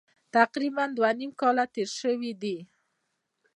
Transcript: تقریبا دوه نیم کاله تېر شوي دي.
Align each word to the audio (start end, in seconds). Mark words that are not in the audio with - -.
تقریبا 0.35 0.83
دوه 0.97 1.09
نیم 1.19 1.31
کاله 1.41 1.65
تېر 1.75 1.89
شوي 1.99 2.31
دي. 2.41 2.57